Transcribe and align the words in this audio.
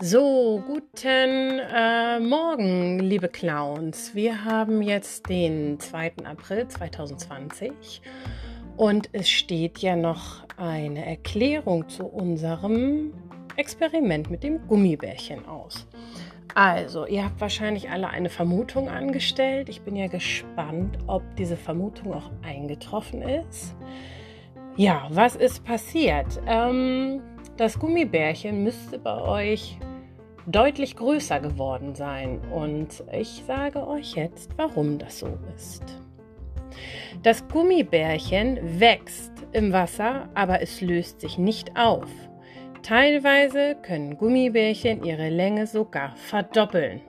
So, 0.00 0.62
guten 0.66 1.58
äh, 1.58 2.20
Morgen, 2.20 2.98
liebe 2.98 3.28
Clowns. 3.28 4.14
Wir 4.14 4.44
haben 4.44 4.82
jetzt 4.82 5.26
den 5.30 5.80
2. 5.80 6.12
April 6.24 6.68
2020 6.68 8.02
und 8.76 9.08
es 9.12 9.30
steht 9.30 9.78
ja 9.78 9.96
noch 9.96 10.44
eine 10.58 11.06
Erklärung 11.06 11.88
zu 11.88 12.04
unserem 12.04 13.14
Experiment 13.56 14.30
mit 14.30 14.42
dem 14.42 14.66
Gummibärchen 14.68 15.46
aus. 15.46 15.86
Also, 16.54 17.06
ihr 17.06 17.24
habt 17.24 17.40
wahrscheinlich 17.40 17.88
alle 17.88 18.08
eine 18.08 18.28
Vermutung 18.28 18.90
angestellt. 18.90 19.70
Ich 19.70 19.80
bin 19.80 19.96
ja 19.96 20.08
gespannt, 20.08 20.98
ob 21.06 21.22
diese 21.36 21.56
Vermutung 21.56 22.12
auch 22.12 22.30
eingetroffen 22.42 23.22
ist. 23.22 23.74
Ja, 24.76 25.08
was 25.10 25.36
ist 25.36 25.64
passiert? 25.64 26.38
Ähm, 26.46 27.22
das 27.56 27.78
Gummibärchen 27.78 28.62
müsste 28.62 28.98
bei 28.98 29.20
euch 29.20 29.78
deutlich 30.46 30.96
größer 30.96 31.40
geworden 31.40 31.94
sein 31.94 32.40
und 32.52 33.02
ich 33.12 33.42
sage 33.46 33.86
euch 33.86 34.14
jetzt, 34.14 34.50
warum 34.56 34.98
das 34.98 35.20
so 35.20 35.28
ist. 35.54 35.82
Das 37.22 37.46
Gummibärchen 37.48 38.58
wächst 38.78 39.32
im 39.52 39.72
Wasser, 39.72 40.28
aber 40.34 40.60
es 40.60 40.80
löst 40.80 41.20
sich 41.20 41.38
nicht 41.38 41.76
auf. 41.76 42.08
Teilweise 42.82 43.76
können 43.82 44.16
Gummibärchen 44.16 45.02
ihre 45.02 45.30
Länge 45.30 45.66
sogar 45.66 46.14
verdoppeln. 46.16 47.00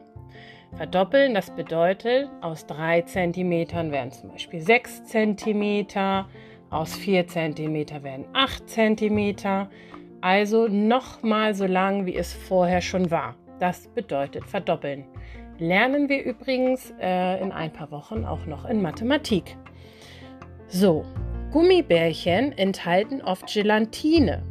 Verdoppeln, 0.75 1.33
das 1.33 1.51
bedeutet, 1.51 2.29
aus 2.41 2.65
3 2.65 3.01
cm 3.01 3.91
werden 3.91 4.11
zum 4.11 4.29
Beispiel 4.29 4.61
6 4.61 5.03
cm, 5.05 5.87
aus 6.69 6.95
4 6.95 7.27
cm 7.27 8.03
werden 8.03 8.25
8 8.33 8.69
cm, 8.69 9.35
also 10.21 10.67
nochmal 10.67 11.53
so 11.53 11.65
lang, 11.65 12.05
wie 12.05 12.15
es 12.15 12.33
vorher 12.33 12.81
schon 12.81 13.11
war. 13.11 13.35
Das 13.59 13.87
bedeutet 13.87 14.45
verdoppeln. 14.45 15.05
Lernen 15.59 16.09
wir 16.09 16.23
übrigens 16.23 16.93
äh, 16.99 17.41
in 17.41 17.51
ein 17.51 17.73
paar 17.73 17.89
Wochen 17.91 18.25
auch 18.25 18.45
noch 18.45 18.65
in 18.65 18.81
Mathematik. 18.81 19.57
So, 20.67 21.05
Gummibärchen 21.51 22.55
enthalten 22.57 23.21
oft 23.21 23.51
Gelatine. 23.51 24.43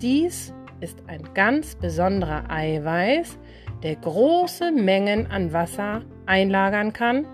Dies 0.00 0.54
ist 0.80 1.02
ein 1.06 1.22
ganz 1.34 1.76
besonderer 1.76 2.50
Eiweiß, 2.50 3.38
der 3.82 3.96
große 3.96 4.72
Mengen 4.72 5.30
an 5.30 5.52
Wasser 5.52 6.02
einlagern 6.26 6.92
kann, 6.92 7.26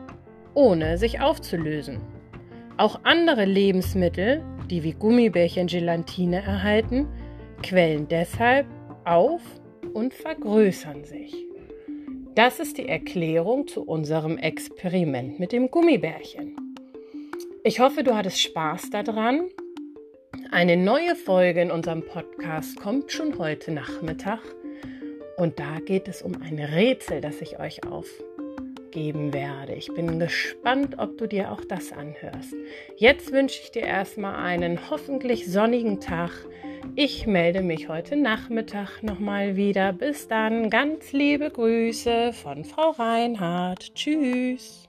ohne 0.54 0.98
sich 0.98 1.20
aufzulösen. 1.20 2.00
Auch 2.76 3.00
andere 3.04 3.44
Lebensmittel, 3.44 4.42
die 4.68 4.82
wie 4.82 4.92
Gummibärchen 4.92 5.68
Gelatine 5.68 6.42
erhalten, 6.42 7.08
quellen 7.62 8.08
deshalb 8.08 8.66
auf 9.04 9.42
und 9.92 10.14
vergrößern 10.14 11.04
sich. 11.04 11.34
Das 12.34 12.58
ist 12.58 12.78
die 12.78 12.88
Erklärung 12.88 13.68
zu 13.68 13.82
unserem 13.82 14.38
Experiment 14.38 15.38
mit 15.38 15.52
dem 15.52 15.70
Gummibärchen. 15.70 16.56
Ich 17.62 17.80
hoffe, 17.80 18.02
du 18.02 18.14
hattest 18.14 18.40
Spaß 18.40 18.90
daran. 18.90 19.48
Eine 20.50 20.76
neue 20.76 21.14
Folge 21.14 21.62
in 21.62 21.70
unserem 21.70 22.04
Podcast 22.04 22.76
kommt 22.80 23.12
schon 23.12 23.38
heute 23.38 23.70
Nachmittag 23.70 24.40
und 25.36 25.58
da 25.58 25.78
geht 25.80 26.08
es 26.08 26.22
um 26.22 26.40
ein 26.42 26.58
Rätsel, 26.58 27.20
das 27.20 27.40
ich 27.40 27.58
euch 27.58 27.80
aufgeben 27.84 29.32
werde. 29.32 29.74
Ich 29.74 29.92
bin 29.92 30.18
gespannt, 30.18 30.96
ob 30.98 31.18
du 31.18 31.26
dir 31.26 31.52
auch 31.52 31.64
das 31.64 31.92
anhörst. 31.92 32.54
Jetzt 32.96 33.32
wünsche 33.32 33.60
ich 33.62 33.70
dir 33.70 33.82
erstmal 33.82 34.36
einen 34.36 34.90
hoffentlich 34.90 35.50
sonnigen 35.50 36.00
Tag 36.00 36.30
ich 36.96 37.26
melde 37.26 37.62
mich 37.62 37.88
heute 37.88 38.16
Nachmittag 38.16 39.02
nochmal 39.02 39.56
wieder. 39.56 39.92
Bis 39.92 40.28
dann, 40.28 40.70
ganz 40.70 41.12
liebe 41.12 41.50
Grüße 41.50 42.32
von 42.32 42.64
Frau 42.64 42.90
Reinhardt. 42.90 43.94
Tschüss. 43.94 44.83